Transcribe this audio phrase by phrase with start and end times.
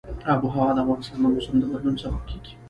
[0.31, 2.53] آب وهوا د افغانستان د موسم د بدلون سبب کېږي.